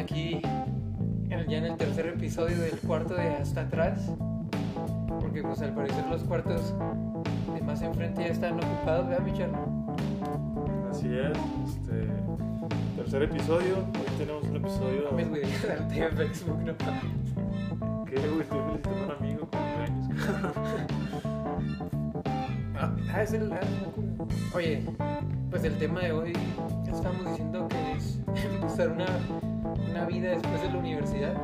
[0.00, 0.40] aquí
[1.30, 4.10] en- ya en el tercer episodio del cuarto de hasta atrás.
[5.20, 6.74] Porque pues al parecer los cuartos
[7.54, 9.56] de más enfrente ya están ocupados, ¿verdad, mi Charlie?
[10.90, 12.06] Así es, este
[12.96, 13.76] tercer episodio.
[13.78, 15.10] Hoy tenemos un episodio.
[15.10, 18.04] Mames, güey, darte a Facebook, no.
[18.06, 18.40] ¿Qué, güey?
[18.40, 20.10] Estoy felicitando a un amigo cumpleaños.
[22.78, 23.52] Ah, ah, es el.
[23.52, 23.60] ah,
[24.54, 24.82] Oye,
[25.50, 26.32] pues el tema de hoy
[26.90, 28.20] estamos diciendo que es
[28.54, 29.06] empezar una,
[29.90, 31.34] una vida después de la universidad.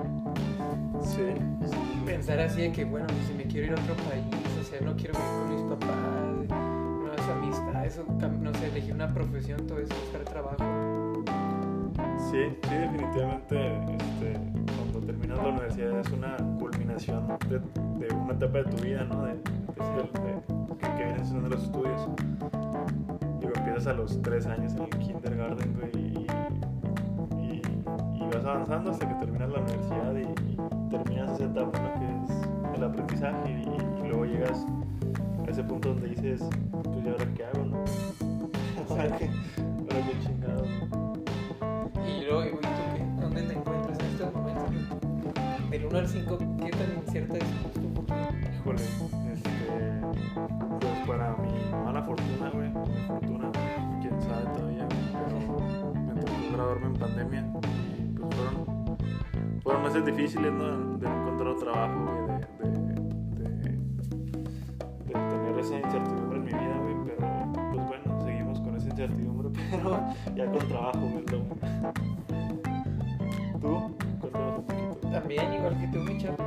[1.03, 1.23] Sí.
[2.05, 4.25] Pensar así de que, bueno, si me quiero ir a otro país,
[4.61, 6.49] o sea, no quiero vivir con mis papás,
[7.01, 10.57] nuevas amistades, o cam- no sé, elegir una profesión, todo eso, buscar trabajo.
[12.31, 14.41] Sí, sí, definitivamente este,
[14.77, 17.59] cuando terminas la universidad es una culminación de,
[18.07, 19.25] de una etapa de tu vida, ¿no?
[19.25, 19.41] De, de-
[20.79, 22.01] que, que vienen siendo los estudios.
[23.41, 26.27] Digo, empiezas a los 3 años en el kindergarten, güey, y,
[28.27, 32.01] y vas avanzando hasta que terminas la universidad y, y terminas esa etapa, ¿no?
[32.01, 34.67] Que es el aprendizaje y, y luego llegas
[35.47, 37.85] a ese punto donde dices, pues, ¿y ahora qué hago, no?
[38.91, 42.07] ¿Ahora qué, ahora qué chingados, no?
[42.07, 43.23] Y luego, güey, ¿tú qué?
[43.23, 44.67] ¿Dónde te encuentras en estos momentos?
[45.71, 48.05] Del 1 al 5, ¿qué tan incierta es tu futuro?
[48.61, 48.83] Híjole,
[49.33, 49.51] este.
[50.81, 52.69] Pues para mi mala fortuna, güey.
[52.69, 53.51] Mi fortuna,
[54.01, 57.76] quién sabe todavía, Pero me tocó graduarme en pandemia y.
[59.97, 60.99] Meses difíciles, ¿no?
[60.99, 62.27] De encontrar trabajo, güey.
[63.39, 63.71] De, de, de,
[65.07, 66.95] de tener esa incertidumbre en mi vida, güey.
[67.07, 70.01] Pero pues bueno, seguimos con esa incertidumbre, pero
[70.35, 71.25] ya con trabajo, güey.
[71.25, 71.43] ¿Tú?
[74.21, 75.09] Cuéntanos un poquito.
[75.11, 76.45] También, igual que tú, mi Charlie.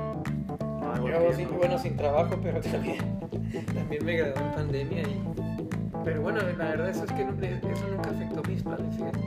[0.62, 1.58] Ah, Yo, sin- ¿no?
[1.58, 2.98] bueno, sin trabajo, pero también,
[3.74, 5.02] también me gradué en pandemia.
[5.02, 5.24] Y,
[6.04, 9.20] pero bueno, la verdad eso es que no- eso nunca afectó mis planes, fíjate.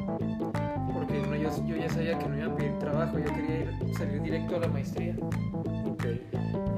[1.13, 3.95] Porque no, yo, yo ya sabía que no iba a pedir trabajo, yo quería ir,
[3.99, 5.15] salir directo a la maestría.
[5.21, 6.05] Ok.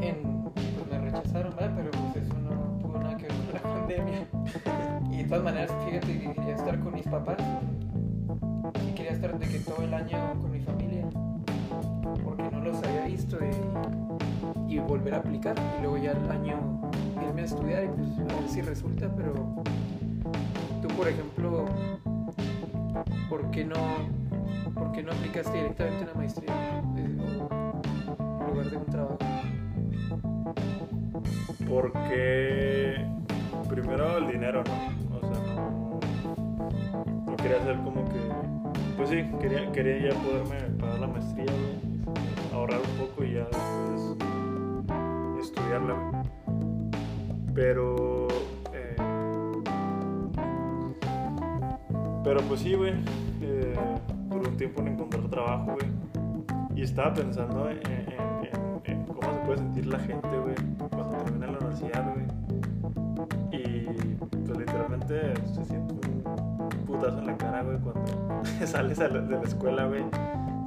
[0.00, 1.72] En, pues me rechazaron, ¿verdad?
[1.76, 4.26] Pero pues eso no tuvo nada que ver con la pandemia.
[5.12, 7.36] Y de todas maneras, fíjate, que quería estar con mis papás.
[8.88, 11.04] Y quería estar de que todo el año con mi familia.
[12.24, 13.38] Porque no los había visto
[14.68, 15.54] y, y volver a aplicar.
[15.78, 16.90] Y luego ya el año
[17.24, 19.08] irme a estudiar y pues a ver si resulta.
[19.16, 19.32] Pero
[20.82, 21.66] tú, por ejemplo,
[23.28, 23.76] ¿por qué no,
[24.74, 26.54] por qué no aplicaste directamente una maestría?
[26.96, 27.16] En
[28.50, 29.18] lugar de un trabajo.
[31.68, 33.04] Porque
[33.68, 35.16] primero el dinero, ¿no?
[35.16, 36.00] O sea, no,
[37.26, 38.20] no quería hacer como que,
[38.96, 42.14] pues sí, quería, quería ya poderme pagar la maestría, güey,
[42.52, 44.16] ahorrar un poco y ya después
[45.40, 46.22] estudiarla.
[47.54, 48.28] Pero,
[48.72, 48.96] eh,
[52.22, 52.94] pero pues sí, güey,
[54.56, 55.86] tiempo en encontrar trabajo, güey.
[56.76, 60.54] Y estaba pensando en, cómo se puede sentir la gente, güey,
[60.90, 62.26] cuando termina la universidad, güey.
[63.52, 68.04] Y pues literalmente se siente un putazo en la cara, güey, cuando
[68.66, 70.04] sales de la escuela, güey.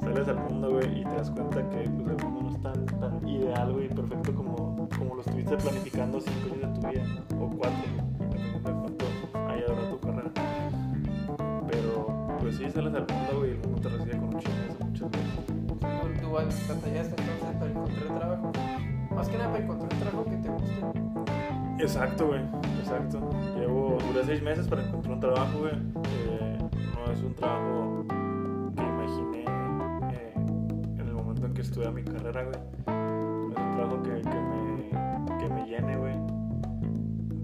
[0.00, 2.86] Sales al mundo, güey, y te das cuenta que pues, el mundo no es tan,
[2.86, 7.04] tan ideal, güey, perfecto como, como lo estuviste planificando cinco años de tu vida.
[7.38, 7.78] O cuatro,
[8.18, 9.04] dependiendo de cuánto
[9.48, 10.30] haya durado tu carrera.
[11.70, 13.77] Pero, pues sí, sales al mundo, güey, el mundo
[16.44, 18.52] batallaste entonces para encontrar trabajo?
[19.14, 21.82] Más que nada para encontrar trabajo que te guste.
[21.82, 22.40] Exacto, güey.
[22.80, 23.30] Exacto.
[23.56, 25.74] Llevo, duré seis meses para encontrar un trabajo, güey.
[25.74, 26.58] Eh,
[26.94, 28.04] no es un trabajo
[28.76, 29.44] que imaginé
[30.12, 30.32] eh,
[30.98, 32.56] en el momento en que estudié mi carrera, güey.
[32.56, 36.14] Es un trabajo que, que me, que me llene, güey.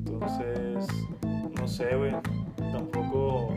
[0.06, 0.86] Entonces,
[1.60, 2.12] no sé, güey.
[2.72, 3.48] Tampoco,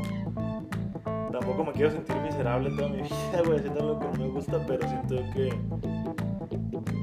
[1.40, 4.66] tampoco me quiero sentir miserable toda mi vida, güey, haciendo lo que no me gusta,
[4.66, 5.50] pero siento que,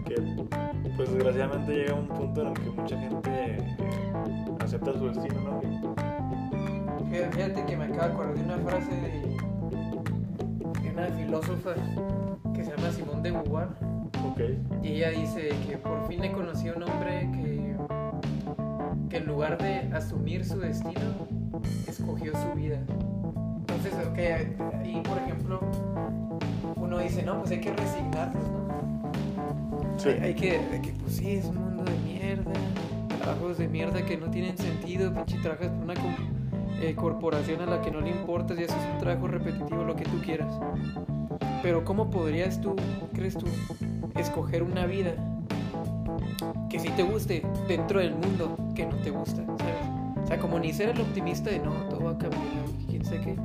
[0.06, 3.76] que pues desgraciadamente llega un punto en el que mucha gente eh,
[4.60, 5.60] acepta su destino, ¿no?
[7.32, 9.20] Fíjate, que me acabo de acordar de una frase de,
[10.82, 11.74] de una filósofa
[12.52, 13.68] que se llama Simone de Beauvoir.
[14.26, 14.40] Ok.
[14.82, 17.76] Y ella dice que por fin he conocido a un hombre que,
[19.10, 21.28] que en lugar de asumir su destino,
[21.86, 22.80] escogió su vida.
[23.86, 25.60] Ahí por ejemplo,
[26.76, 29.98] uno dice, no, pues hay que resignarnos, ¿no?
[29.98, 30.08] Sí.
[30.08, 32.52] Hay, hay que, de que, pues sí, es un mundo de mierda,
[33.18, 35.94] trabajos de mierda que no tienen sentido, pinche trabajas por una
[36.80, 40.04] eh, corporación a la que no le importas y haces un trabajo repetitivo, lo que
[40.04, 40.52] tú quieras.
[41.62, 42.74] Pero ¿cómo podrías tú,
[43.12, 43.46] crees tú,
[44.16, 45.14] escoger una vida
[46.68, 50.24] que sí te guste dentro del mundo que no te gusta, ¿sabes?
[50.24, 52.42] O sea, como ni ser el optimista de no, todo va a cambiar,
[52.88, 53.36] quién sé qué,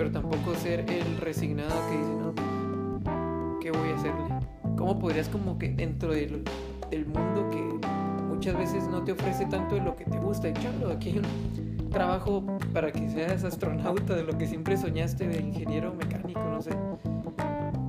[0.00, 4.34] pero tampoco ser el resignado que dice, no, ¿qué voy a hacerle?
[4.78, 6.42] ¿Cómo podrías como que dentro del,
[6.90, 7.86] del mundo que
[8.24, 10.90] muchas veces no te ofrece tanto de lo que te gusta, echarlo?
[10.90, 12.42] Aquí hay un trabajo
[12.72, 16.70] para que seas astronauta, de lo que siempre soñaste, de ingeniero mecánico, no sé.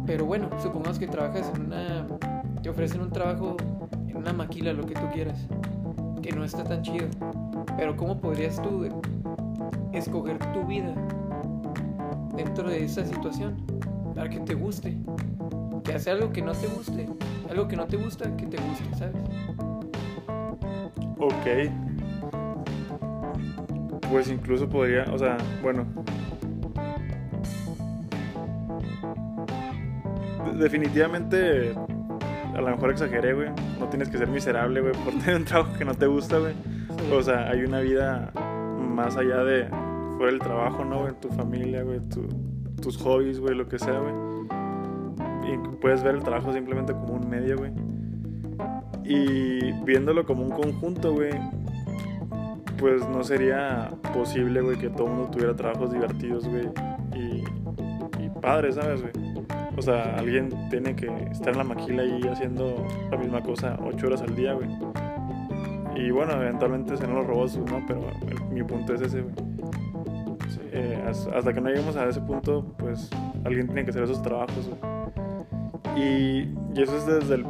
[0.06, 2.06] Pero bueno, supongamos que trabajas en una...
[2.62, 3.56] Te ofrecen un trabajo
[4.10, 5.48] en una maquila, lo que tú quieras,
[6.22, 7.08] que no está tan chido.
[7.78, 8.86] Pero ¿cómo podrías tú
[9.94, 10.94] escoger tu vida
[12.44, 13.56] dentro de esa situación
[14.16, 14.98] para que te guste?
[15.84, 17.08] Que hace algo que no te guste,
[17.50, 19.16] algo que no te gusta, que te guste, ¿sabes?
[21.20, 21.72] Ok.
[24.12, 25.86] Pues incluso podría, o sea, bueno.
[30.46, 31.74] De- definitivamente,
[32.56, 33.50] a lo mejor exageré, güey.
[33.80, 36.54] No tienes que ser miserable, güey, por tener un trabajo que no te gusta, güey.
[37.12, 38.32] O sea, hay una vida
[38.78, 39.68] más allá de
[40.22, 41.14] fuera del trabajo, ¿no, güey?
[41.20, 42.28] Tu familia, güey, tu-
[42.80, 44.14] tus hobbies, güey, lo que sea, güey.
[45.52, 47.72] Y puedes ver el trabajo simplemente como un medio, güey.
[49.04, 51.32] Y viéndolo como un conjunto, güey,
[52.78, 56.70] pues no sería posible, güey, que todo el mundo tuviera trabajos divertidos, güey,
[57.16, 57.44] y,
[58.24, 59.14] y padres, ¿sabes, güey?
[59.76, 64.06] O sea, alguien tiene que estar en la maquila y haciendo la misma cosa ocho
[64.08, 64.70] horas al día, güey.
[65.96, 67.84] Y bueno, eventualmente serán los robots, ¿no?
[67.88, 69.51] Pero el- mi punto es ese, güey.
[70.74, 73.10] Eh, has- hasta que no lleguemos a ese punto, pues
[73.44, 74.70] alguien tiene que hacer esos trabajos.
[75.98, 77.46] Y, y eso es desde el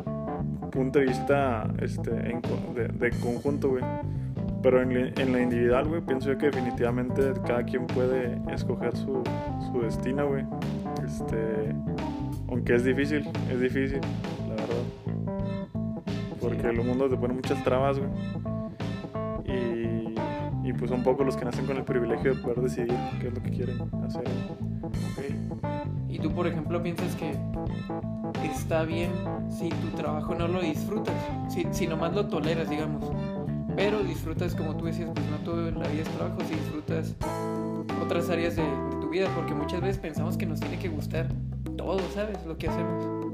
[0.71, 2.41] punto de vista este, en
[2.73, 3.83] de, de conjunto, güey.
[4.63, 9.23] Pero en, en lo individual, güey, pienso yo que definitivamente cada quien puede escoger su,
[9.71, 10.45] su destino, güey.
[11.05, 11.75] Este,
[12.47, 14.01] aunque es difícil, es difícil,
[14.47, 14.83] la verdad.
[16.39, 16.67] Porque Sí.
[16.67, 18.09] el mundo te pone muchas trabas, güey.
[20.71, 23.33] Y, pues son pocos los que nacen con el privilegio de poder decidir qué es
[23.33, 24.23] lo que quieren hacer.
[24.81, 26.09] Ok.
[26.09, 27.35] Y tú, por ejemplo, piensas que
[28.43, 29.11] está bien
[29.49, 31.15] si tu trabajo no lo disfrutas,
[31.49, 33.11] si, si nomás lo toleras, digamos.
[33.75, 37.15] Pero disfrutas, como tú decías, pues no todo en la vida es trabajo, si disfrutas
[38.01, 41.27] otras áreas de, de tu vida, porque muchas veces pensamos que nos tiene que gustar
[41.77, 42.37] todo, ¿sabes?
[42.45, 43.31] Lo que hacemos.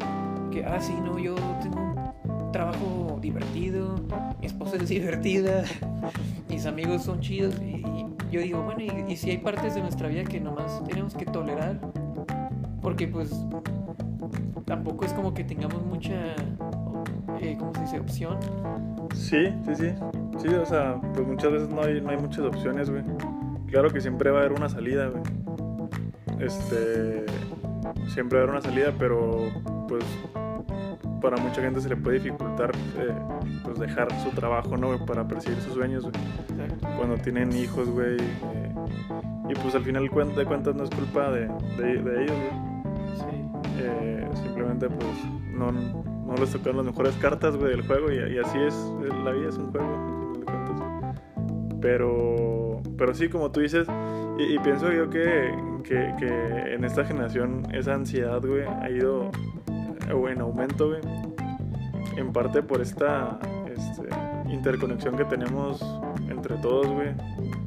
[0.52, 1.82] Que, ah, sí, no, yo tengo
[2.24, 3.96] un trabajo divertido,
[4.40, 5.64] mi esposa es divertida,
[6.58, 7.84] mis amigos son chidos, y,
[8.32, 11.24] yo digo, bueno, y, y si hay partes de nuestra vida que nomás tenemos que
[11.24, 11.80] tolerar,
[12.82, 13.46] porque pues
[14.66, 16.34] tampoco es como que tengamos mucha,
[17.40, 18.00] eh, ¿cómo se dice?
[18.00, 18.40] Opción.
[19.14, 19.94] Sí, sí, sí.
[20.40, 23.04] Sí, o sea, pues muchas veces no hay, no hay muchas opciones, güey.
[23.68, 25.22] Claro que siempre va a haber una salida, güey.
[26.40, 27.24] Este.
[28.08, 29.44] Siempre va a haber una salida, pero
[29.88, 30.04] pues
[31.22, 33.14] para mucha gente se le puede dificultar eh,
[33.78, 35.06] pues dejar su trabajo, ¿no?
[35.06, 36.96] Para perseguir sus sueños, güey.
[36.98, 38.18] Cuando tienen hijos, güey.
[38.18, 38.74] eh,
[39.50, 41.48] y pues al final de cuentas no es culpa de,
[41.78, 43.16] de- de ellos, güey.
[43.16, 43.50] Sí.
[43.80, 45.06] Eh, simplemente pues
[45.54, 49.10] no, no les tocaron las mejores cartas, güey, del juego y, y así es, eh,
[49.24, 51.22] la vida es un juego, al final de cuentas.
[51.80, 53.88] Pero, pero sí, como tú dices,
[54.38, 55.54] y, y pienso yo que,
[55.84, 59.30] que, que en esta generación esa ansiedad, güey, ha ido
[60.10, 61.02] en aumento, güey.
[62.18, 63.38] En parte por esta
[63.78, 64.10] este,
[64.52, 65.84] interconexión que tenemos
[66.30, 67.10] entre todos, güey.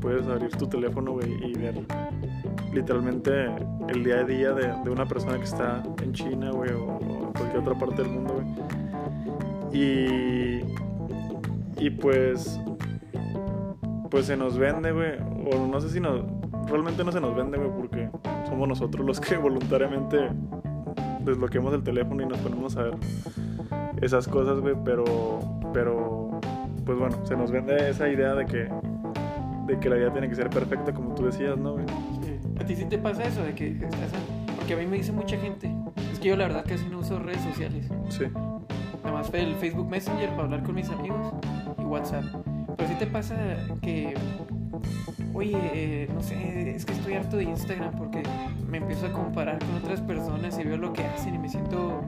[0.01, 1.75] Puedes abrir tu teléfono, güey, y ver
[2.73, 3.47] literalmente
[3.89, 7.59] el día a día de, una persona que está en China, güey, o, o cualquier
[7.59, 8.71] otra parte del mundo, güey.
[9.73, 10.61] Y,
[11.79, 12.61] y pues,
[14.11, 15.13] pues se nos vende, güey,
[15.53, 16.23] o no sé si nos,
[16.69, 18.11] realmente no se nos vende, güey, porque
[18.49, 20.29] somos nosotros los que voluntariamente
[21.25, 22.95] desbloqueamos el teléfono y nos ponemos a ver
[24.01, 25.05] esas cosas, güey, pero,
[25.73, 26.41] pero,
[26.85, 28.69] pues bueno, se nos vende esa idea de que,
[29.67, 31.87] de que la vida tiene que ser perfecta, como tú decías, ¿no, güey?
[32.61, 34.13] ¿A ti sí te pasa eso de que estás
[34.57, 35.75] Porque a mí me dice mucha gente.
[36.13, 37.89] Es que yo la verdad casi no uso redes sociales.
[38.11, 38.25] Sí.
[39.03, 41.33] Nada más el Facebook Messenger para hablar con mis amigos
[41.79, 42.25] y WhatsApp.
[42.77, 43.35] Pero sí te pasa
[43.81, 44.15] que,
[45.33, 48.23] oye, eh, no sé, es que estoy harto de Instagram porque
[48.69, 52.03] me empiezo a comparar con otras personas y veo lo que hacen y me siento,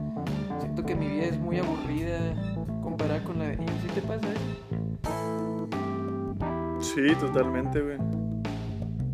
[0.59, 2.35] siento que mi vida es muy aburrida
[2.93, 3.71] comparada con la de ellos.
[3.81, 5.67] ¿Sí te pasa eso?
[6.79, 7.97] Sí, totalmente, güey.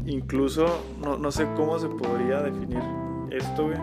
[0.05, 0.65] Incluso,
[1.01, 2.81] no, no sé cómo se podría definir
[3.31, 3.77] esto, güey.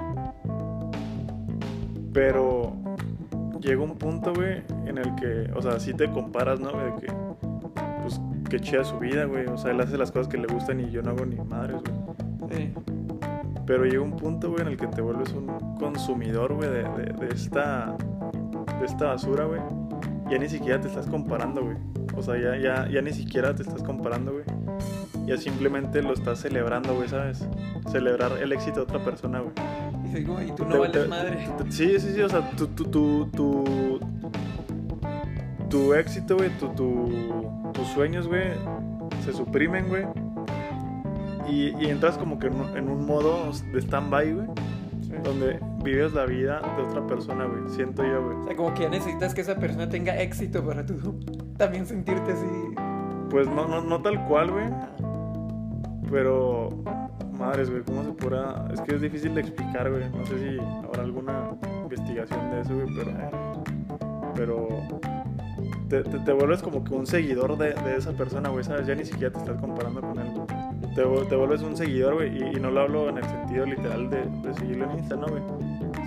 [2.12, 2.74] Pero
[3.60, 6.72] llega un punto, güey, en el que, o sea, sí te comparas, ¿no?
[6.72, 7.12] De que,
[8.02, 9.46] pues, que chida su vida, güey.
[9.46, 11.80] O sea, él hace las cosas que le gustan y yo no hago ni madres,
[11.82, 11.96] güey.
[12.50, 12.74] Sí.
[13.64, 15.46] Pero llega un punto, güey, en el que te vuelves un
[15.78, 17.96] consumidor, güey, de, de, de esta,
[18.78, 19.85] de esta basura, güey.
[20.30, 21.76] Ya ni siquiera te estás comparando, güey.
[22.16, 24.44] O sea, ya, ya, ya ni siquiera te estás comparando, güey.
[25.26, 27.46] Ya simplemente lo estás celebrando, güey, ¿sabes?
[27.90, 29.52] Celebrar el éxito de otra persona, güey.
[30.10, 31.48] Y digo, y tú no Te- vales te- madre.
[31.58, 34.00] te- Sí, sí, sí, o sea, tu, tu, tu, tu,
[35.68, 37.12] tu éxito, güey, tu, tu,
[37.72, 38.44] tus sueños, güey,
[39.24, 40.04] se suprimen, güey.
[41.48, 44.46] Y, y entras como que en, un- en un modo de stand-by, güey,
[45.22, 48.36] donde vives la vida de otra persona, güey, siento yo, güey.
[48.38, 50.94] O sea, como que ya necesitas que esa persona tenga éxito para tú
[51.56, 52.46] también sentirte así.
[53.30, 54.66] Pues no, no, no tal cual, güey,
[56.10, 56.70] pero...
[57.38, 58.66] Madres, güey, ¿cómo se podrá...?
[58.72, 60.08] Es que es difícil de explicar, güey.
[60.10, 61.50] No sé si habrá alguna
[61.82, 63.12] investigación de eso, güey, pero...
[64.34, 64.68] pero
[65.88, 68.86] te, te, te vuelves como que un seguidor de, de esa persona, güey, ¿sabes?
[68.86, 70.46] Ya ni siquiera te estás comparando con él, güey.
[70.94, 74.08] Te, te vuelves un seguidor, güey, y, y no lo hablo en el sentido literal
[74.08, 75.42] de, de seguirlo en Insta, ¿no, güey?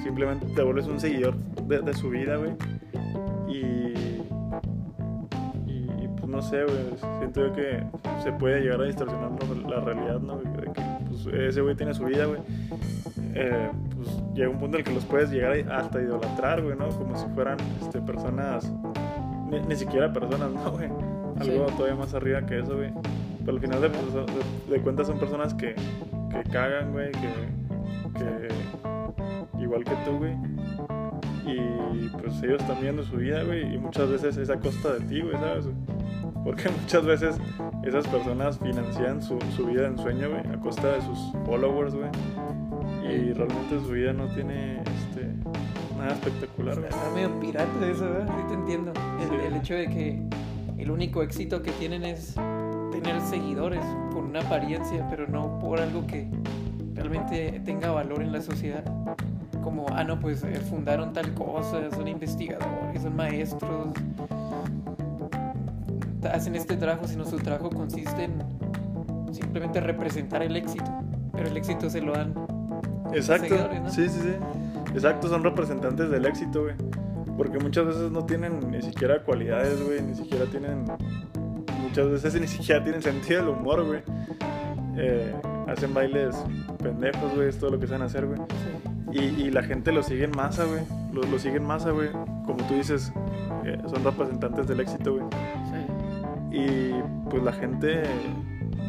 [0.04, 2.52] Simplemente te vuelves un seguidor de, de su vida, güey.
[3.48, 3.58] Y,
[5.68, 6.78] y, y, pues no sé, güey,
[7.20, 7.84] siento yo que
[8.24, 10.38] se puede llegar a distorsionar la, la realidad, ¿no?
[10.38, 12.40] De que pues, ese güey tiene su vida, güey.
[13.36, 16.76] Eh, pues llega un punto en el que los puedes llegar a- hasta idolatrar, güey,
[16.78, 16.90] ¿no?
[16.90, 18.72] Como si fueran este, personas,
[19.50, 20.88] ni, ni siquiera personas, ¿no, güey?
[21.40, 21.74] Algo Sí.
[21.78, 22.92] todavía más arriba que eso, güey.
[23.40, 28.20] Pero al final de, pues, de, de cuentas son personas que, que cagan, güey, que,
[28.20, 28.48] que
[29.60, 30.36] igual que tú, güey.
[31.46, 35.00] Y pues ellos están viendo su vida, güey, y muchas veces es a costa de
[35.02, 35.66] ti, güey, ¿sabes?
[36.44, 37.38] Porque muchas veces
[37.84, 42.10] esas personas financian su, su vida en sueño, güey, a costa de sus followers, güey.
[43.04, 45.26] Y realmente su vida no tiene este,
[45.98, 46.90] nada espectacular, güey.
[46.90, 48.28] Está medio pirata eso, ¿verdad?
[48.38, 48.94] Sí te entiendo.
[49.20, 49.36] El, Sí.
[49.48, 50.22] el hecho de que
[50.78, 52.36] el único éxito que tienen es
[52.92, 56.30] tener seguidores por una apariencia, pero no por algo que
[56.94, 58.84] realmente tenga valor en la sociedad.
[59.64, 63.94] Como, ah, no, pues eh, fundaron tal cosa, son investigadores, son maestros,
[66.32, 68.44] hacen este trabajo, sino su trabajo consiste en
[69.34, 70.92] simplemente representar el éxito,
[71.34, 72.34] pero el éxito se lo dan.
[73.14, 73.90] Exacto, ¿no?
[73.90, 74.34] sí, sí, sí.
[74.94, 76.76] Exacto, son representantes del éxito, güey.
[77.38, 80.86] Porque muchas veces no tienen ni siquiera cualidades, güey, ni siquiera tienen.
[81.82, 84.02] Muchas veces ni siquiera tienen sentido del humor, güey.
[84.98, 85.34] Eh,
[85.68, 86.36] hacen bailes
[86.82, 88.40] pendejos, güey, es todo lo que saben hacer, güey.
[89.12, 90.82] Y, y la gente lo sigue en masa, güey.
[91.14, 92.10] Lo, lo sigue en masa, güey.
[92.46, 93.12] Como tú dices,
[93.66, 95.26] eh, son representantes del éxito, güey.
[96.52, 96.58] Sí.
[96.58, 96.94] Y
[97.30, 98.04] pues la gente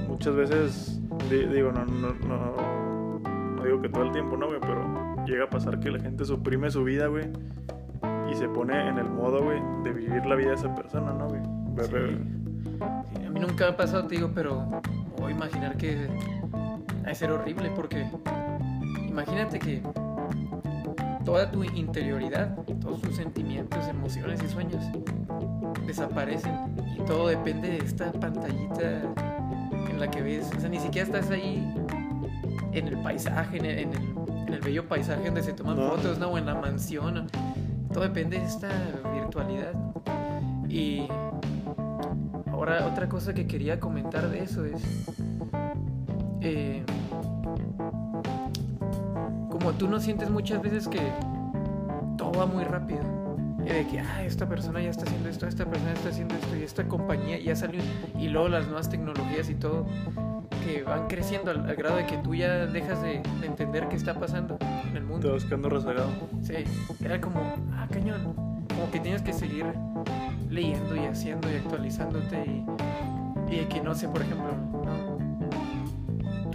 [0.08, 1.00] muchas veces,
[1.30, 2.54] di- digo, no, no, no,
[3.56, 4.84] no digo que todo el tiempo, no, güey, pero
[5.26, 7.26] llega a pasar que la gente suprime su vida, güey,
[8.30, 11.28] y se pone en el modo, güey, de vivir la vida de esa persona, ¿no,
[11.28, 11.40] güey?
[11.86, 12.76] Sí.
[13.26, 14.66] A mí nunca me ha pasado, te digo, pero
[15.16, 16.08] puedo imaginar que
[17.04, 18.06] ha de ser horrible porque
[19.06, 19.82] imagínate que
[21.30, 24.84] toda tu interioridad, todos tus sentimientos, emociones y sueños
[25.87, 26.52] desaparecen
[26.99, 29.02] y todo depende de esta pantallita
[29.88, 31.72] en la que ves, o sea, ni siquiera estás ahí
[32.72, 34.14] en el paisaje, en el, en el,
[34.49, 35.90] en el bello paisaje donde se toman No.
[35.90, 36.30] fotos, ¿no?
[36.30, 37.28] O en la mansión,
[37.92, 38.68] todo depende de esta
[39.14, 39.72] virtualidad.
[40.68, 41.06] Y
[42.50, 44.82] ahora otra cosa que quería comentar de eso es,
[46.40, 46.82] eh,
[49.60, 51.00] como tú no sientes muchas veces que
[52.16, 53.00] todo va muy rápido.
[53.66, 56.56] eh, De que, ah, esta persona ya está haciendo esto, esta persona está haciendo esto,
[56.56, 57.82] y esta compañía ya salió,
[58.18, 59.86] y luego las nuevas tecnologías y todo,
[60.64, 63.96] que van creciendo al, al grado de que tú ya dejas de, de entender qué
[63.96, 64.56] está pasando
[64.88, 65.28] en el mundo.
[65.28, 66.08] te vas quedando rezagado.
[66.42, 66.54] Sí,
[67.04, 67.40] era como,
[67.74, 68.34] ah, cañón.
[68.68, 69.66] Como que tienes que seguir
[70.48, 74.52] leyendo y haciendo y actualizándote y, y de que no sé, por ejemplo,
[74.84, 75.19] ¿no?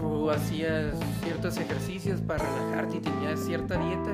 [0.06, 0.94] Tú hacías
[1.24, 4.12] ciertos ejercicios para relajarte y tenías cierta dieta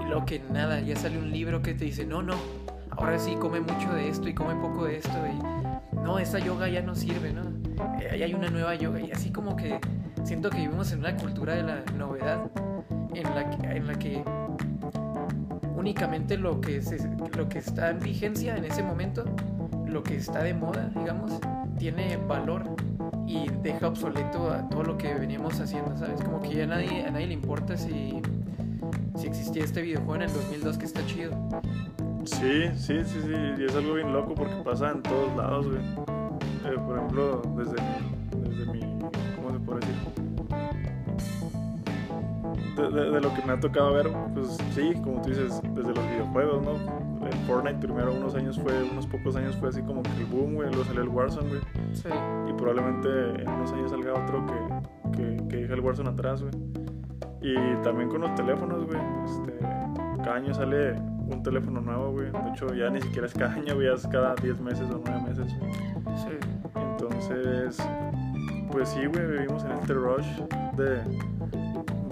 [0.00, 2.34] y luego que nada, ya sale un libro que te dice, no, no,
[2.90, 6.68] ahora sí come mucho de esto y come poco de esto y no, esa yoga
[6.68, 7.42] ya no sirve, ¿no?
[8.00, 9.78] Eh, ahí hay una nueva yoga y así como que
[10.24, 12.50] siento que vivimos en una cultura de la novedad
[13.14, 14.24] en la que, en la que
[15.76, 16.98] únicamente lo que, se-
[17.36, 19.24] lo que está en vigencia en ese momento,
[19.86, 21.32] lo que está de moda, digamos,
[21.78, 22.64] tiene valor
[23.32, 26.22] y deja obsoleto a todo lo que veníamos haciendo, ¿sabes?
[26.22, 28.20] Como que ya a nadie, a nadie le importa si,
[29.16, 31.32] si existía este videojuego en el 2002 que está chido.
[32.24, 35.80] Sí, sí, sí, sí, y es algo bien loco porque pasa en todos lados, güey.
[35.80, 38.80] Eh, por ejemplo, desde mi, desde mi,
[39.34, 40.21] ¿cómo se puede decir?
[42.76, 45.94] De, de- de lo que me ha tocado ver, pues sí, como tú dices, desde
[45.94, 47.02] los videojuegos, ¿no?
[47.26, 50.54] El Fortnite primero unos años fue, unos pocos años fue así como que el boom,
[50.54, 51.60] güey, luego salió el Warzone, güey.
[51.92, 52.08] Sí.
[52.48, 56.54] Y probablemente en unos años salga otro que, que, que deje el Warzone atrás, güey.
[57.42, 58.98] Y también con los teléfonos, güey.
[59.24, 59.58] Este,
[60.24, 62.30] cada año sale un teléfono nuevo, güey.
[62.30, 65.00] De hecho, ya ni siquiera es cada año, güey, ya es cada 10 meses o
[65.04, 65.72] 9 meses, güey.
[66.16, 66.48] Sí.
[66.74, 67.78] Entonces,
[68.70, 70.26] pues sí, güey, vivimos en este rush
[70.76, 71.00] de,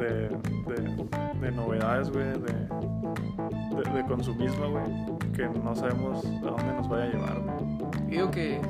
[0.00, 4.84] de, de, de novedades, güey, de, de, consumismo, güey,
[5.32, 8.06] que no sabemos a dónde nos vaya a llevar, güey.
[8.08, 8.60] Digo que.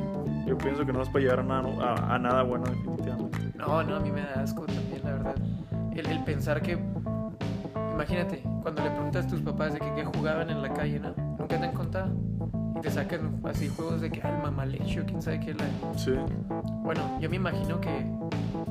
[0.46, 3.38] Yo pienso que no nos puede llevar a nada, a, a nada bueno, definitivamente.
[3.56, 5.34] No, no, a mí me da asco también, la verdad.
[5.94, 6.78] El, el pensar que.
[7.92, 11.14] Imagínate, cuando le preguntas a tus papás de que, que jugaban en la calle, ¿no?
[11.38, 12.12] Nunca te han contado.
[12.76, 15.54] Y te sacan así juegos de que alma mal hecho, quién sabe qué.
[15.54, 15.64] La...
[15.96, 16.12] Sí,
[16.82, 18.06] Bueno, yo me imagino que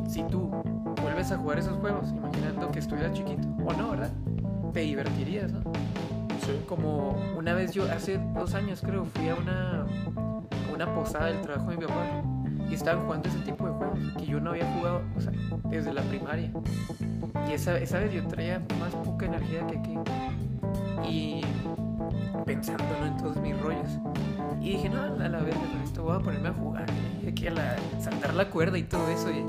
[0.07, 0.51] si tú
[1.19, 4.09] vuelves a jugar esos juegos, imaginando que estuvieras chiquito, o no, ¿verdad?
[4.73, 5.59] Te divertirías, ¿no?
[6.45, 6.51] sí.
[6.65, 11.41] Como una vez yo, hace dos años creo, fui a una, a una posada del
[11.41, 12.23] trabajo de mi papá
[12.69, 15.33] y estaban jugando ese tipo de juegos que yo no había jugado, o sea,
[15.69, 16.51] desde la primaria.
[17.49, 19.97] Y esa, esa vez yo traía más poca energía que aquí.
[21.05, 21.41] Y
[22.45, 23.07] pensando ¿no?
[23.07, 23.89] en todos mis rollos.
[24.61, 26.85] Y dije, no, a la verga, esto voy a ponerme a jugar.
[27.27, 29.29] Y que a la, saltar la cuerda y todo eso.
[29.31, 29.43] Y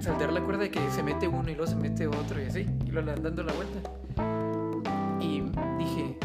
[0.00, 2.66] saltar la cuerda de que se mete uno y luego se mete otro y así.
[2.86, 3.90] Y lo andan dando la vuelta.
[5.20, 5.42] Y
[5.78, 6.18] dije,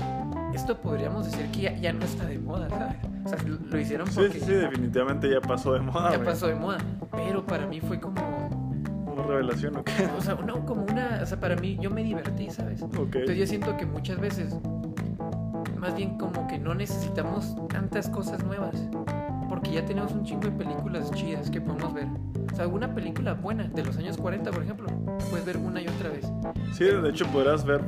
[0.53, 2.95] esto podríamos decir que ya, ya no está de moda, ¿sabes?
[3.25, 6.29] O sea, lo, lo hicieron porque sí, sí, definitivamente ya pasó de moda, ya güey.
[6.29, 6.77] pasó de moda.
[7.11, 8.21] Pero para mí fue como,
[9.11, 9.91] Una revelación, ¿o qué?
[10.17, 12.81] o sea, no, como una, o sea, para mí yo me divertí, ¿sabes?
[12.81, 12.93] Ok.
[13.15, 14.55] Entonces yo siento que muchas veces,
[15.77, 18.75] más bien como que no necesitamos tantas cosas nuevas,
[19.49, 22.07] porque ya tenemos un chingo de películas chidas que podemos ver.
[22.51, 24.87] O sea, una película buena de los años 40, por ejemplo,
[25.29, 26.25] puedes ver una y otra vez.
[26.73, 27.81] Sí, de hecho podrás ver,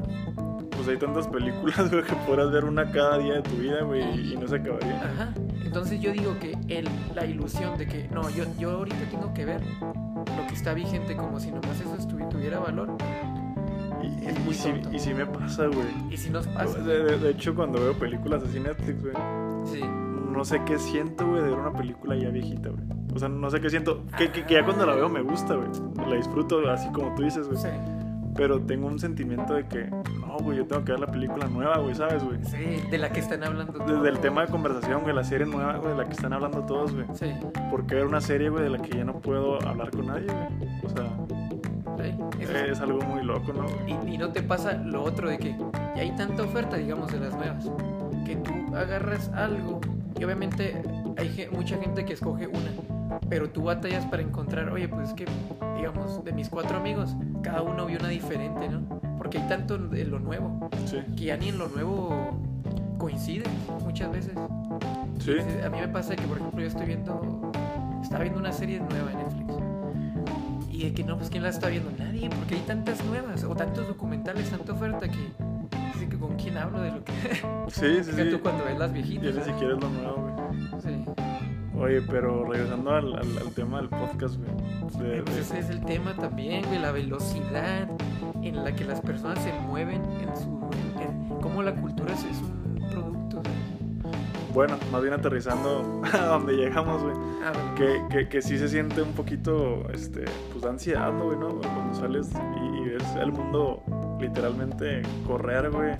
[0.72, 4.34] pues hay tantas películas, güey, que podrás ver una cada día de tu vida, güey,
[4.34, 5.02] y, no se acabaría.
[5.04, 5.34] Ajá.
[5.64, 9.46] Entonces yo digo que el, la ilusión de que, no, yo, yo ahorita tengo que
[9.46, 11.96] ver lo que está vigente como si nomás eso
[12.30, 12.96] tuviera valor.
[14.02, 14.94] Y, Es muy tonto.
[14.94, 15.88] y sí me pasa, güey.
[16.12, 16.80] Y si nos pasa.
[16.80, 19.14] De, de- de hecho, cuando veo películas así en Netflix, güey,
[19.66, 19.82] Sí.
[20.36, 22.84] No sé qué siento, güey, de ver una película ya viejita, güey.
[23.16, 24.04] O sea, no sé qué siento.
[24.18, 25.70] Que, que, que ya cuando la veo me gusta, güey.
[26.10, 27.58] La disfruto así como tú dices, güey.
[27.60, 27.70] Sí.
[28.36, 31.78] Pero tengo un sentimiento de que, no, güey, yo tengo que ver la película nueva,
[31.78, 32.38] güey, ¿sabes, güey?
[32.44, 33.72] Sí, de la que están hablando.
[33.80, 34.22] Desde el todos.
[34.22, 37.06] tema de conversación, güey, la serie nueva, güey, de la que están hablando todos, güey.
[37.14, 37.32] Sí,
[37.72, 40.26] ¿Por qué ver una serie, güey, de la que ya no puedo hablar con nadie,
[40.28, 40.70] güey?
[40.84, 41.06] O sea,
[42.04, 42.42] sí.
[42.42, 43.66] Eso es- es algo muy loco, ¿no?
[43.88, 45.56] Y, y no te pasa lo otro de que
[45.96, 47.72] ya hay tanta oferta, digamos, de las nuevas,
[48.26, 49.80] que tú agarras algo
[50.20, 50.82] y obviamente
[51.18, 55.14] hay ge- mucha gente que escoge una, pero tú batallas para encontrar, oye, pues es
[55.14, 55.26] que,
[55.78, 58.82] digamos, de mis cuatro amigos, cada uno vio una diferente, ¿no?
[59.18, 60.98] Porque hay tanto de lo nuevo, Sí.
[61.16, 62.38] que ya ni en lo nuevo
[62.98, 63.44] coincide
[63.84, 64.34] muchas veces.
[65.20, 65.34] Sí.
[65.66, 67.52] A mí me pasa que, por ejemplo, yo estoy viendo,
[68.02, 69.54] estaba viendo una serie nueva en Netflix.
[70.72, 71.90] Y de que no, pues ¿quién la está viendo?
[71.98, 75.32] Nadie, porque hay tantas nuevas o tantos documentales, tanta oferta que...
[76.10, 77.14] Que con quién hablo de lo que...
[77.70, 78.30] Sí, sí, sí.
[78.32, 79.24] tú cuando ves las viejitas.
[79.26, 79.46] ni ¿sabes?
[79.48, 80.82] siquiera es lo nuevo, güey.
[80.82, 81.06] Sí.
[81.78, 85.04] Oye, pero regresando al, al, al tema del podcast, güey.
[85.10, 87.90] de- Pues ese es el tema también, güey, la velocidad
[88.44, 90.70] en la que las personas se mueven en su...
[91.02, 93.42] En, cómo la cultura es, es un producto.
[94.54, 97.16] Bueno, más bien aterrizando a donde llegamos, güey.
[97.44, 97.52] Ah.
[97.76, 101.50] Que, que, que sí se siente un poquito, este, pues ansiedad, ¿no, güey, ¿no?
[101.60, 102.30] Cuando sales
[102.62, 103.84] y, y ves el mundo
[104.28, 105.94] literalmente correr, güey,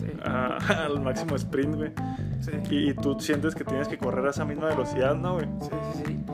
[0.00, 1.92] Sí, a- al máximo sprint, güey.
[2.40, 2.50] sí.
[2.70, 5.46] Y, y tú sientes que tienes que correr a esa misma velocidad, ¿no, güey?
[5.60, 6.24] Sí, sí, sí.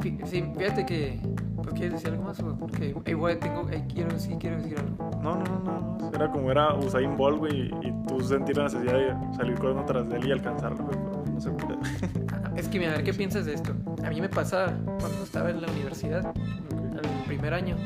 [0.00, 1.20] Fí- Sí, fíjate que.
[1.56, 2.40] Pues, ¿Quieres decir algo más?
[2.40, 2.56] o?
[2.56, 3.68] Porque igual tengo.
[3.70, 5.10] eh, quiero, sí, quiero decir algo.
[5.22, 6.10] No, no, no, no.
[6.14, 9.84] Era como era Usain Bolt, güey, y, y tú sentir la necesidad de salir corriendo
[9.84, 10.98] tras de él y alcanzarlo, güey.
[11.32, 11.78] No se puede.
[12.32, 13.72] Ah, Es que, mira, a ver qué piensas de esto.
[14.04, 16.32] A mí me pasaba cuando estaba en la universidad,
[16.94, 17.76] el primer año,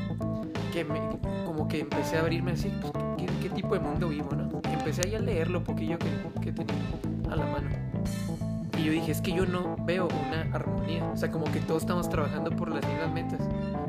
[0.77, 0.99] que me,
[1.45, 4.61] como que empecé a abrirme así, pues, ¿qué, qué tipo de mundo vivo, no?
[4.71, 6.07] Empecé ahí a leer lo poquillo que,
[6.41, 6.75] que tenía
[7.31, 7.69] a la mano.
[8.77, 11.03] Y yo dije, es que yo no veo una armonía.
[11.11, 13.39] O sea, como que todos estamos trabajando por las mismas metas.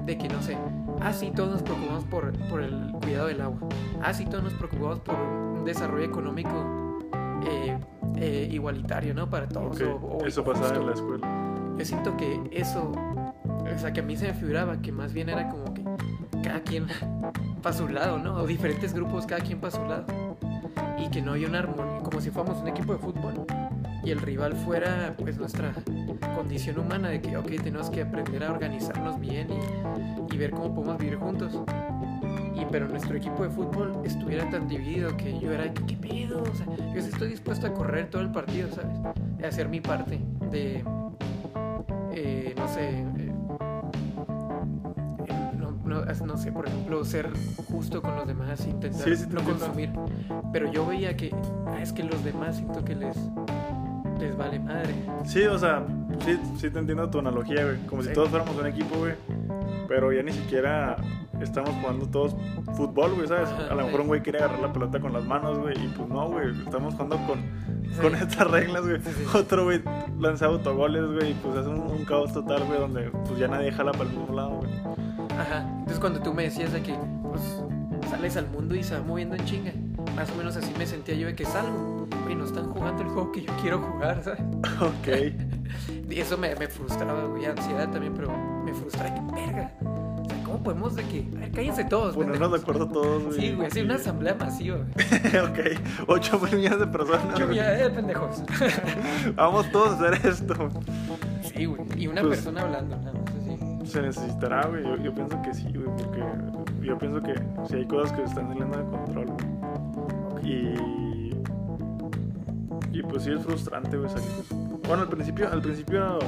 [0.07, 0.57] De que, no sé,
[1.03, 3.59] ah, sí, todos nos preocupamos por, por el cuidado del agua.
[4.03, 6.99] Ah, sí, todos nos preocupamos por un desarrollo económico
[7.47, 7.77] eh,
[8.17, 9.29] eh, igualitario, ¿no?
[9.29, 9.79] Para todos.
[9.79, 11.29] Ok, o- o Eso pasaba en la escuela.
[11.77, 12.91] Yo siento que eso,
[13.47, 15.83] o sea, que a mí se me figuraba que más bien era como que
[16.43, 16.87] cada quien
[17.63, 18.37] para su lado, ¿no?
[18.37, 20.07] O diferentes grupos, cada quien para su lado.
[20.99, 23.47] Y que no había una armonía, como si fuéramos un equipo de fútbol.
[24.05, 25.73] Y el rival fuera, pues, nuestra
[26.35, 29.49] condición humana de que, ok, tenemos que aprender a organizarnos bien
[30.33, 31.59] y, ver cómo podemos vivir juntos.
[32.55, 36.43] Y pero nuestro equipo de fútbol estuviera tan dividido que yo era, ¿qué pedo?
[36.43, 38.97] O sea, yo estoy dispuesto a correr todo el partido, ¿sabes?
[39.37, 40.21] De hacer mi parte,
[40.53, 40.85] de,
[42.13, 43.05] eh, no sé,
[46.25, 47.29] no, sé, por ejemplo, ser
[47.71, 49.45] justo con los demás, intentar Sí, sí, no entiendo.
[49.67, 49.91] consumir.
[50.53, 51.35] Pero yo veía que,
[51.67, 53.17] ah, es que los demás siento que les,
[54.19, 54.95] les vale madre.
[55.25, 55.85] Sí, o sea,
[56.25, 57.77] sí, sí te entiendo tu analogía, güey.
[57.87, 58.15] Como si Sí.
[58.15, 59.15] todos fuéramos un equipo, güey.
[59.87, 60.97] Pero ya ni siquiera
[61.41, 62.35] estamos jugando todos
[62.75, 63.49] fútbol, güey, ¿sabes?
[63.49, 65.89] Ajá, A lo mejor un güey quiere agarrar la pelota con las manos, güey, y
[65.89, 68.01] pues no, güey, estamos jugando con, Sí.
[68.03, 69.01] con estas reglas, güey.
[69.01, 69.25] Sí, sí.
[69.37, 69.81] Otro, güey,
[70.19, 73.71] lanza autogoles, güey, y pues es un, un caos total, güey, donde pues ya nadie
[73.73, 74.71] jala para el mismo lado, güey.
[75.39, 75.67] Ajá.
[75.79, 77.43] Entonces cuando tú me decías de que pues
[78.11, 79.73] sales al mundo y se va moviendo en chinga,
[80.17, 82.07] más o menos así me sentía yo de que salgo.
[82.25, 84.41] Güey, no están jugando el juego que yo quiero jugar, ¿sabes?
[84.81, 85.35] Ok.
[86.11, 88.33] Y eso me, me frustraba, güey, ansiedad también, pero
[88.65, 89.71] me frustraba que verga.
[89.83, 93.39] O sea, ¿cómo podemos de que, a ver, cállense todos, Ponernos de acuerdo todos, güey.
[93.39, 95.45] Sí, güey, sí, una asamblea masiva, güey.
[95.77, 95.81] ok.
[96.07, 97.39] 8 millones de personas.
[97.39, 97.59] Yo, güey.
[97.59, 98.43] ya, eh, pendejos.
[99.37, 100.71] Vamos todos a hacer esto.
[101.55, 101.83] Sí, güey.
[101.97, 103.38] Y una Pues- persona hablando, nada más así.
[103.89, 104.83] Se necesitará, güey.
[104.85, 106.23] Yo, yo pienso que sí, güey, porque
[106.87, 107.35] yo pienso que
[107.69, 110.53] si hay cosas que se están saliendo de control, güey.
[110.53, 110.75] Y.
[112.93, 114.29] Y pues sí es frustrante, güey, salir.
[114.87, 116.19] Bueno, al principio, al principio,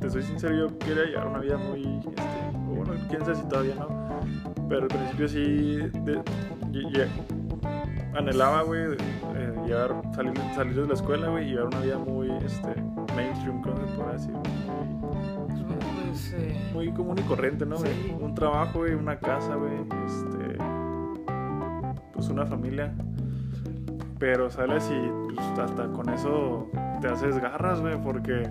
[0.00, 1.82] te soy sincero, yo quería llevar una vida muy.
[1.82, 2.22] Este,
[2.54, 3.88] bueno, quién sabe si todavía no.
[4.68, 5.76] Pero al principio sí.
[6.04, 6.22] de-
[8.14, 8.82] anhelaba, güey,
[9.34, 12.74] eh, llevar, salir, salir de la escuela, güey, y llevar una vida muy este,
[13.16, 14.34] mainstream, ¿cómo se puede decir?
[16.12, 17.78] Muy- Pues, eh, muy común y corriente, ¿no?
[17.78, 17.88] Sí.
[18.20, 19.72] Un trabajo, güey, una casa, güey,
[20.06, 20.58] este,
[22.12, 22.92] pues una familia.
[24.18, 26.68] Pero sales y pues, hasta con eso
[27.00, 28.48] te haces garras, güey, porque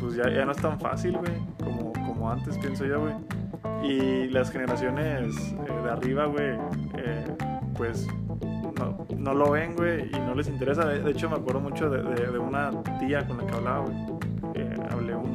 [0.00, 1.32] pues ya, ya no es tan fácil, güey,
[1.64, 3.14] como, como antes, pienso yo, güey.
[3.82, 6.56] Y las generaciones eh, de arriba, güey,
[6.96, 7.24] eh,
[7.76, 8.06] pues
[8.78, 10.84] no, no lo ven, güey, y no les interesa.
[10.86, 12.70] De, de hecho, me acuerdo mucho de, de- de una
[13.00, 13.96] tía con la que hablaba, güey.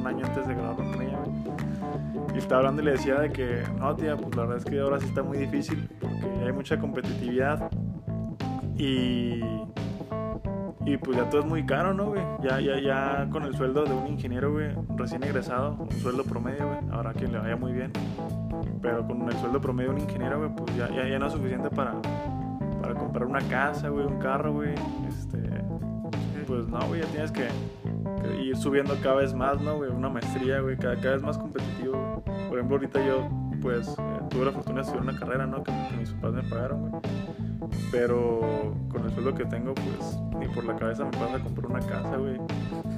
[0.03, 2.35] Que año antes de grabar con ella, güey.
[2.35, 4.79] Y estaba hablando y le decía de que, no, tía, pues la verdad es que
[4.79, 7.69] ahora sí está muy difícil porque hay mucha competitividad
[8.75, 9.41] y,
[10.85, 12.23] y pues ya todo es muy caro, ¿no, güey?
[12.41, 16.67] Ya, ya, ya con el sueldo de un ingeniero, güey, recién egresado, un sueldo promedio,
[16.67, 17.91] güey, ahora a quien le vaya muy bien,
[18.81, 21.33] pero con el sueldo promedio de un ingeniero, güey, pues ya, ya, ya no es
[21.33, 21.93] suficiente para,
[22.81, 24.73] para comprar una casa, güey, un carro, güey,
[25.07, 25.63] este,
[26.47, 27.82] pues no, güey, ya tienes que, que
[28.41, 29.89] ir subiendo cada vez más, ¿no, güey?
[29.91, 32.47] Una maestría, güey, cada, cada vez más competitivo, güey.
[32.49, 33.29] Por ejemplo, ahorita yo,
[33.62, 35.63] pues, eh, tuve la fortuna de estudiar una carrera, ¿no?
[35.63, 37.01] Que, que mis papás me pagaron, güey.
[37.91, 41.71] Pero con el sueldo que tengo, pues, ni por la cabeza me pasa a comprar
[41.71, 42.39] una casa, güey.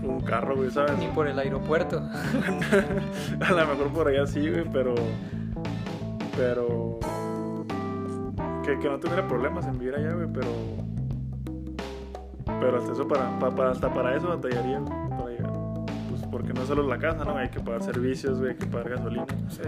[0.03, 0.97] Un carro, güey, ¿sabes?
[0.99, 1.97] ni por el aeropuerto.
[3.41, 4.93] a lo mejor por allá sí, güey, pero.
[6.35, 6.99] Pero.
[8.63, 10.47] Que, que no tuviera problemas en vivir allá, güey, pero.
[12.59, 14.81] Pero hasta eso, para, pa- para- hasta para eso batallaría,
[16.35, 17.37] porque no es solo la casa, ¿no?
[17.37, 19.25] Hay que pagar servicios, güey, hay que pagar gasolina.
[19.47, 19.61] Sí.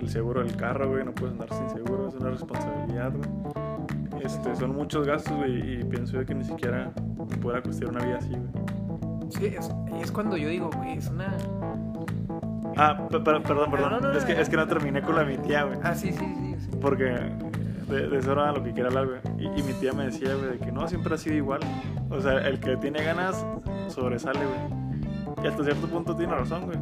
[0.00, 4.24] El seguro del carro, güey, no puedes andar sin seguro, es una responsabilidad, güey.
[4.24, 6.90] Este, son muchos gastos, güey, y pienso yo que ni siquiera
[7.40, 9.30] pueda costear una vida así, güey.
[9.30, 9.70] Sí, es,
[10.02, 11.32] es cuando yo digo, güey, es una.
[12.76, 13.90] Ah, pe- per- perdón, perdón.
[13.92, 14.40] No, no, no, es, que, no.
[14.40, 15.78] es que no terminé con la mi tía, güey.
[15.84, 16.56] Ah, sí, sí, sí.
[16.58, 16.70] sí.
[16.80, 19.20] Porque de, de eso era lo que quería hablar, güey.
[19.38, 21.60] Y, y mi tía me decía, güey, de que no, siempre ha sido igual.
[22.10, 23.46] O sea, el que tiene ganas
[23.86, 24.77] sobresale, güey.
[25.42, 26.78] Y hasta cierto punto tiene razón, güey.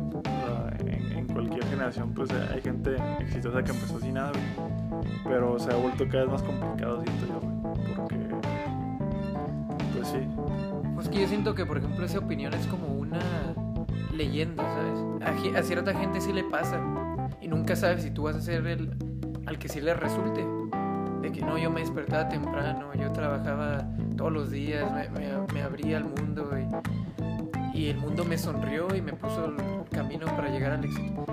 [0.80, 5.04] En, en cualquier generación, pues hay gente exitosa que empezó sin nada, güey.
[5.24, 7.96] Pero se ha vuelto cada vez más complicado, siento yo, güey.
[7.96, 8.16] Porque,
[9.94, 10.18] pues sí.
[10.94, 13.18] Pues que yo siento que, por ejemplo, esa opinión es como una
[14.14, 15.54] leyenda, ¿sabes?
[15.54, 16.80] A, a cierta gente sí le pasa.
[17.40, 18.96] Y nunca sabes si tú vas a ser el
[19.46, 20.44] al que sí le resulte.
[21.20, 23.84] De que no, yo me despertaba temprano, yo trabajaba
[24.16, 26.66] todos los días, me, me- me abría al mundo y,
[27.76, 29.56] y el mundo me sonrió y me puso el
[29.90, 31.26] camino para llegar al éxito.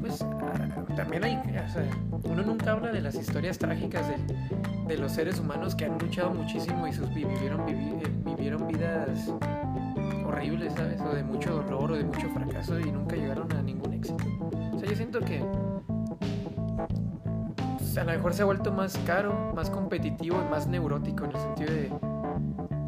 [0.00, 1.38] Pues ah, también hay,
[2.24, 4.06] uno nunca habla de las historias trágicas
[4.88, 8.66] de, los seres humanos que han luchado muchísimo y sus, vi- vivieron, vivi- eh, vivieron
[8.66, 9.32] vidas
[10.26, 11.00] horribles, ¿sabes?
[11.02, 14.24] O de mucho dolor o de mucho fracaso y nunca llegaron a ningún éxito.
[14.74, 15.44] O sea, yo siento que
[17.78, 21.30] pues, a lo mejor se ha vuelto más caro, más competitivo y más neurótico en
[21.32, 22.09] el sentido de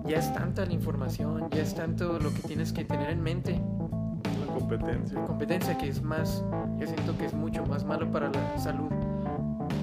[0.07, 3.61] ya es tanta la información, ya es tanto lo que tienes que tener en mente
[4.47, 5.25] La competencia.
[5.25, 6.45] competencia que es más,
[6.79, 8.91] yo siento que es mucho más malo para la salud.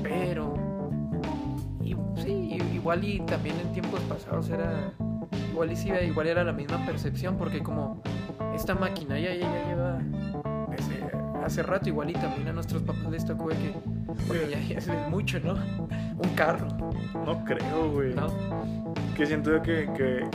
[0.04, 0.54] Pero,
[1.84, 4.94] y, sí, igual y también en tiempos pasados era,
[5.52, 8.02] igual y sí, igual era la misma percepción, porque como
[8.56, 10.00] esta maquinaria ya, ya lleva
[10.70, 13.74] desde hace rato, igual y también a nuestros papás les tocó que,
[14.28, 15.54] porque ya, ya es mucho, ¿no?
[15.54, 16.68] Un carro,
[17.26, 18.14] No creo, güey.
[18.14, 18.28] ¿no?
[19.20, 20.26] Que siento yo que, que-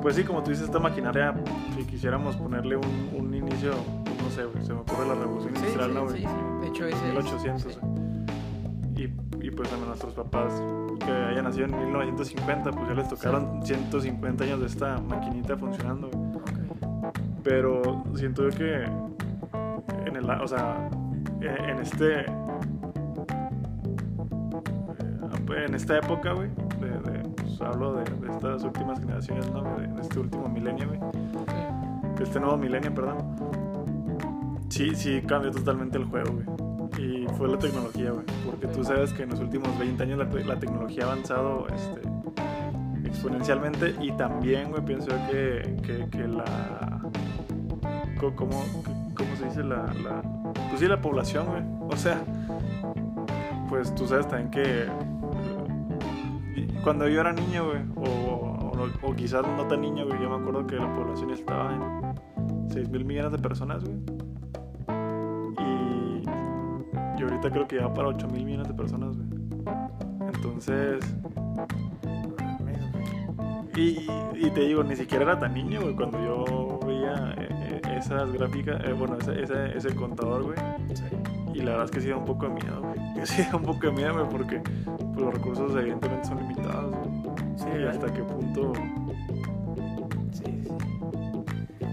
[0.00, 1.34] Pues sí, como tú dices, esta maquinaria,
[1.76, 3.72] si quisiéramos ponerle un, un inicio,
[4.06, 6.60] pues no sé, se me ocurre la revolución Sí, industrial, sí, ¿no, sí, sí.
[6.62, 7.78] De hecho, es- 1800, sí.
[7.82, 9.04] güey.
[9.42, 10.62] Y, y pues a nuestros papás
[11.04, 16.08] que hayan nacido en 1950, pues ya les tocaron 150 años de esta maquinita funcionando,
[16.10, 16.36] güey.
[16.36, 17.12] Ok.
[17.42, 18.84] Pero siento yo que
[20.06, 20.88] en el, o sea,
[21.42, 22.24] en en este
[25.66, 26.48] en esta época, güey,
[27.60, 29.62] hablo de, estas últimas generaciones, ¿no?
[29.76, 31.00] De, este último milenio, güey.
[32.16, 33.18] De este nuevo milenio, perdón.
[34.68, 36.46] Sí, sí, cambió totalmente el juego, güey.
[36.98, 38.24] Y fue la tecnología, güey.
[38.44, 42.02] Porque tú sabes que en los últimos 20 años la, la tecnología ha avanzado este,
[43.04, 43.94] exponencialmente.
[44.00, 45.76] Y también, güey, pienso que,
[46.10, 47.00] que, la.
[48.20, 48.64] ¿Cómo,
[49.14, 49.64] ¿Cómo se dice?
[49.64, 49.86] La.
[50.68, 51.62] Pues sí, la población, güey.
[51.90, 52.22] O sea,
[53.68, 54.86] pues tú sabes también que.
[56.82, 60.66] Cuando yo era niño, güey, o, o, quizás no tan niño, güey, yo me acuerdo
[60.66, 63.96] que la población estaba en 6 mil millones de personas, güey.
[65.58, 66.22] Y,
[67.18, 69.28] y ahorita creo que ya para 8 mil millones de personas, güey.
[70.34, 71.04] Entonces.
[73.76, 77.98] Y, y te digo, ni siquiera era tan niño, güey, cuando yo veía eh, eh,
[77.98, 80.58] esas gráficas, eh, bueno, ese, ese, ese contador, güey.
[81.60, 83.14] Y la verdad es que sí da un poco de miedo, güey.
[83.14, 86.94] Que sí da un poco de miedo, güey, porque pues, los recursos evidentemente son limitados,
[86.96, 87.10] güey.
[87.56, 88.72] Sí, y hasta qué punto.
[90.32, 90.68] Sí, sí.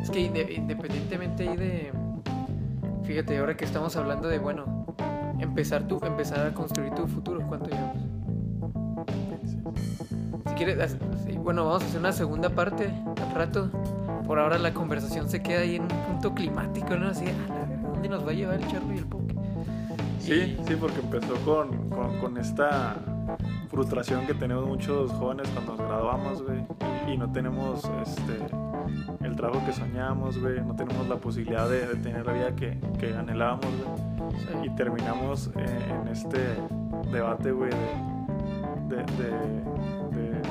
[0.01, 1.91] Es que inde- independientemente ahí de.
[3.03, 4.85] Fíjate, ahora que estamos hablando de, bueno,
[5.39, 7.97] empezar tu, empezar a construir tu futuro, ¿cuánto llevamos?
[10.47, 10.97] Si quieres,
[11.43, 12.89] bueno, vamos a hacer una segunda parte
[13.21, 13.69] al rato.
[14.25, 17.07] Por ahora la conversación se queda ahí en un punto climático, ¿no?
[17.09, 19.26] Así, a la ¿dónde nos va a llevar el charro y el poke?
[20.27, 22.95] Sí, sí, porque empezó con, con, con esta
[23.69, 26.59] frustración que tenemos muchos jóvenes cuando nos graduamos, güey.
[27.07, 28.37] Y, no tenemos este,
[29.25, 30.61] el trabajo que soñábamos, güey.
[30.61, 34.31] No tenemos la posibilidad de, de tener la vida que, que anhelábamos, güey.
[34.31, 34.67] Sí.
[34.67, 35.65] Y terminamos eh,
[36.01, 36.39] en este
[37.11, 37.71] debate, güey,
[38.89, 39.29] de, de, de,
[40.17, 40.41] de-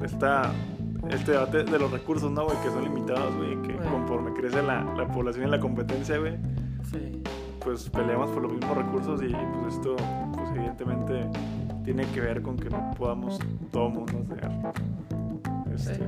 [0.00, 0.50] de esta,
[1.10, 2.56] este debate de los recursos, ¿no, güey?
[2.62, 3.60] Que son limitados, güey.
[3.62, 6.36] Que conforme crece la, la población y la competencia, güey,
[6.90, 7.22] Sí.
[7.64, 9.28] Pues peleamos por los mismos recursos y
[9.60, 9.96] pues esto,
[10.34, 11.28] pues evidentemente
[11.84, 13.38] tiene que ver con que no podamos
[13.72, 14.50] todo mundo hacer.
[15.74, 16.02] Este, Sí.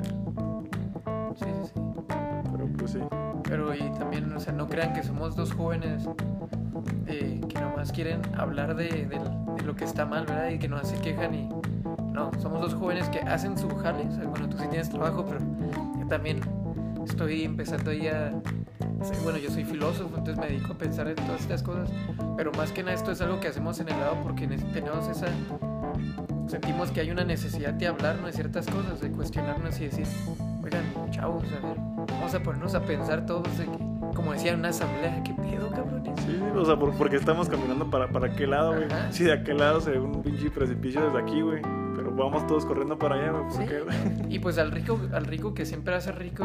[1.37, 1.81] Sí, sí, sí.
[2.53, 2.99] Pero pues sí.
[3.45, 6.07] Pero y también, o sea, no crean que somos dos jóvenes
[7.07, 9.07] eh, que nomás quieren hablar de, de-
[9.57, 10.51] de lo que está mal, ¿verdad?
[10.51, 11.49] Y que nomás se quejan y...
[12.13, 14.07] No, somos dos jóvenes que hacen su jale.
[14.07, 15.41] O sea, bueno, tú sí tienes trabajo, pero
[16.09, 16.41] también
[17.07, 18.33] estoy empezando ahí a...
[19.01, 21.91] o sea, Bueno, yo soy filósofo, entonces me dedico a pensar en todas estas cosas.
[22.37, 25.09] Pero más que nada esto es algo que hacemos en el lado porque ne- tenemos
[25.09, 25.27] esa...
[26.49, 30.07] Sentimos que hay una necesidad de hablarnos de ciertas cosas, de cuestionarnos y decir,
[30.63, 31.77] oigan, chavos, a ver,
[32.11, 33.79] vamos a ponernos a pensar todos de que,
[34.15, 36.13] como decía una asamblea, ¿qué pedo, cabrones?
[36.27, 38.87] Sí, o sea, por- porque estamos caminando para, para qué lado, güey.
[39.11, 41.63] Sí, de aquel lado se ve un pinche precipicio desde aquí, güey.
[41.97, 43.43] Pero vamos todos corriendo para allá, güey.
[43.45, 43.65] ¿Por Sí.
[43.67, 44.35] qué, güey?
[44.35, 46.45] Y pues al rico, al rico que siempre hace rico,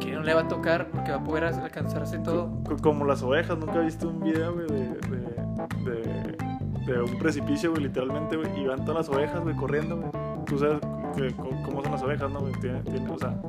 [0.00, 2.50] que no le va a tocar porque va a poder alcanzarse todo.
[2.64, 4.78] Co- Como las ovejas, nunca he visto un video, güey, de,
[5.84, 6.02] de,
[6.86, 8.48] de, de un precipicio, güey, literalmente, güey.
[8.60, 10.10] Y van todas las ovejas, güey, corriendo, güey.
[10.46, 10.80] Tú sabes
[11.16, 11.34] que-
[11.64, 12.52] cómo son las ovejas, ¿no, güey?
[13.10, 13.40] O sea,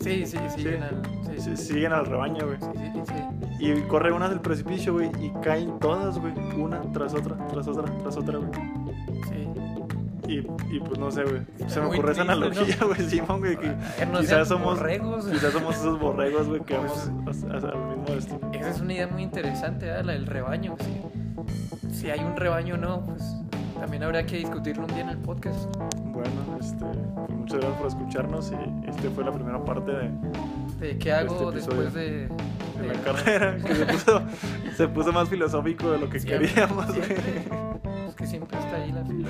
[0.00, 0.68] Sí, sí, sí, Sí.
[0.68, 2.58] en el- sí, si- siguen al rebaño, güey.
[2.60, 3.14] sí, sí,
[3.58, 3.64] sí.
[3.66, 6.32] Y corre una del precipicio, güey, y caen todas, güey.
[6.60, 8.50] Una tras otra, tras otra, tras otra, güey.
[10.28, 10.38] Y,
[10.70, 11.40] y pues no sé, güey.
[11.68, 13.56] Se me ocurre esa analogía, güey, Simón, güey.
[13.56, 15.24] Que no quizás somos, borregos.
[15.26, 18.50] quizás somos esos borregos, güey, que Pues- vamos a- a- al mismo destino.
[18.52, 20.04] Esa es una idea muy interesante, ¿verdad?
[20.04, 20.76] la del rebaño.
[20.80, 23.22] Si, si hay un rebaño o no, pues
[23.80, 25.74] también habrá que discutirlo un día en el podcast.
[26.04, 30.10] Bueno, este, pues muchas gracias por escucharnos y este fue la primera parte de,
[30.80, 32.28] De qué hago Este después de, de
[32.80, 34.22] de la carrera, que se puso,
[34.76, 37.02] se puso más filosófico de lo que Siempre, queríamos, güey.
[37.02, 37.44] siempre.
[38.08, 39.28] Es que siempre está ahí la fila.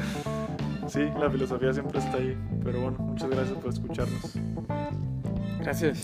[0.88, 2.36] Sí, la filosofía siempre está ahí.
[2.64, 4.38] Pero bueno, muchas gracias por escucharnos.
[5.60, 6.02] Gracias.